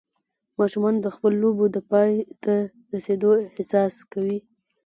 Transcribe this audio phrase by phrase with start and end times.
[0.59, 2.11] ماشومان د خپلو لوبو د پای
[2.43, 2.55] ته
[2.93, 4.39] رسېدو احساس کوي.